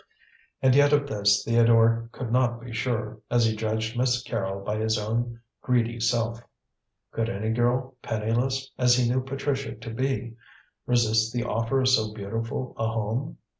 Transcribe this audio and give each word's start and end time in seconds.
And 0.63 0.73
yet 0.73 0.93
of 0.93 1.05
this 1.07 1.43
Theodore 1.45 2.09
could 2.11 2.31
not 2.31 2.59
be 2.59 2.71
sure, 2.73 3.19
as 3.29 3.45
he 3.45 3.55
judged 3.55 3.95
Miss 3.95 4.23
Carrol 4.23 4.65
by 4.65 4.77
his 4.79 4.97
own 4.97 5.39
greedy 5.61 5.99
self. 5.99 6.41
Could 7.11 7.29
any 7.29 7.51
girl, 7.51 7.95
penniless, 8.01 8.71
as 8.79 8.95
he 8.95 9.07
knew 9.07 9.21
Patricia 9.21 9.75
to 9.75 9.89
be, 9.91 10.33
resist 10.87 11.33
the 11.33 11.43
offer 11.43 11.81
of 11.81 11.87
so 11.89 12.13
beautiful 12.15 12.73
a 12.79 12.87
home? 12.87 13.37